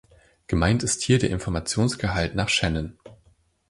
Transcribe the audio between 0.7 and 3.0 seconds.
ist hier der Informationsgehalt nach Shannon.